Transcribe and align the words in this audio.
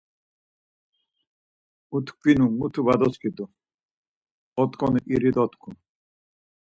Utkvinu 1.99 2.45
mutu 2.57 2.79
va 2.87 2.93
doskidu, 3.01 3.45
otkoni 4.65 4.99
iri 5.17 5.29
dotku. 5.41 5.79